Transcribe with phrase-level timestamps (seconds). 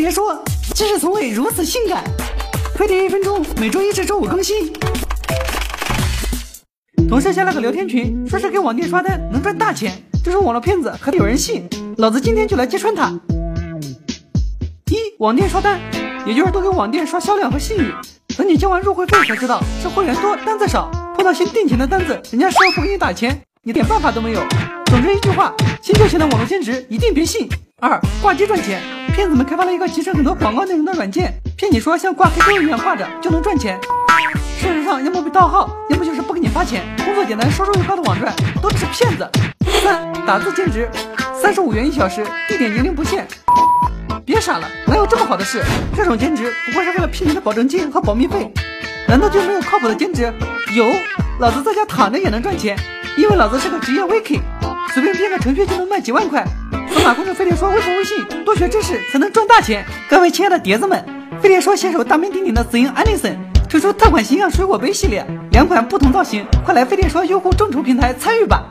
[0.00, 0.42] 别说，
[0.74, 2.02] 知识从未如此性感。
[2.74, 4.72] 飞碟一分钟，每周一至周五更新。
[7.06, 11.68] 同事加了个聊天群，说是给网店刷单能赚大钱，这是网络骗子，可得有人信。
[11.98, 13.12] 老子今天就来揭穿他。
[14.86, 15.78] 一网店刷单，
[16.24, 17.92] 也就是多给网店刷销量和信誉。
[18.38, 24.40] 等你交完入会费才知道是会员多单子少，碰到新定钱的单子，人家说不给你打钱，你点办法都没有。
[24.86, 27.46] 总之一句话，新旧钱的网络兼职一定别信。
[27.82, 33.78] 二挂机赚钱，骗子们开发了一个集成很多广告内容的软件，骗你说像挂 QQ 一样挂着就能赚钱。
[34.58, 38.32] 事实上，要么被盗号，要么就是不给你发钱，工作简单，收入又高的网赚
[38.62, 39.28] 都是骗子。
[39.82, 40.88] 三打字兼职，
[41.40, 43.26] 三十五元一小时，地点年龄不限。
[44.24, 45.62] 别傻了，哪有这么好的事？
[45.96, 48.52] 这种兼职不过是为了骗你的保证金和保密费，
[49.08, 50.32] 难道就没有靠谱的兼职？
[50.74, 50.84] 有，
[51.38, 52.76] 老子在家躺着也能赚钱，
[53.16, 54.40] 因为老子是个职业 Wiki，
[54.92, 56.44] 随便编个程序就能卖几万块。
[56.90, 59.84] 扫码关注飞碟说微博微信，多学知识才能赚大钱。
[60.08, 61.04] 各位亲爱的碟子们，
[61.40, 63.38] 飞碟说携手大名鼎鼎的紫英安利森
[63.68, 68.64] 推出特款形象水果杯系列，两款不同造型，快来飞碟说优酷众筹平台参与吧！